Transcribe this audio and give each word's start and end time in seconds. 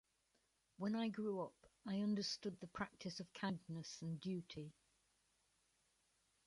When 0.77 0.95
I 0.95 1.09
grew 1.09 1.41
up, 1.41 1.67
I 1.85 1.99
understood 2.01 2.59
the 2.59 2.65
practice 2.65 3.19
of 3.19 3.31
kindness 3.33 4.01
and 4.01 4.19
duty. 4.19 4.73